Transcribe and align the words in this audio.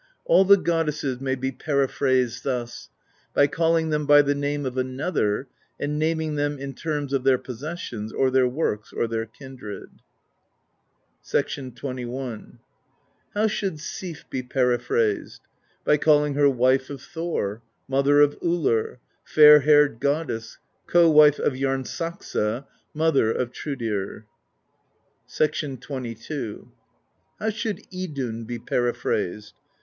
All 0.25 0.45
the 0.45 0.57
goddesses 0.57 1.21
may 1.21 1.35
be 1.35 1.51
periphrased 1.51 2.41
thus: 2.43 2.89
by 3.35 3.45
calling 3.45 3.91
them 3.91 4.07
by 4.07 4.23
the 4.23 4.33
name 4.33 4.65
of 4.65 4.75
another, 4.75 5.47
and 5.79 5.99
naming 5.99 6.33
them 6.33 6.57
in 6.57 6.73
terms 6.73 7.13
of 7.13 7.23
their 7.23 7.37
possessions 7.37 8.11
or 8.11 8.31
their 8.31 8.47
works 8.47 8.91
or 8.91 9.07
their 9.07 9.27
kindred. 9.27 9.91
[XXL 11.23 12.57
"How 13.35 13.45
should 13.45 13.79
Sif 13.79 14.27
be 14.31 14.41
periphrased? 14.41 15.41
By 15.85 15.97
calling 15.97 16.33
her 16.33 16.49
Wife 16.49 16.89
of 16.89 16.99
Thor, 17.03 17.61
Mother 17.87 18.21
of 18.21 18.39
Ullr, 18.39 18.97
Fair 19.23 19.59
Haired 19.59 19.99
Goddess, 19.99 20.57
Co 20.87 21.11
Wife 21.11 21.37
of 21.37 21.53
Jarnsaxa, 21.53 22.65
Mother 22.95 23.31
of 23.31 23.51
Thrudr. 23.53 24.23
XXH." 25.29 26.67
How 27.39 27.49
should 27.51 27.87
Idunn 27.93 28.47
be 28.47 28.57
periphrased 28.57 29.53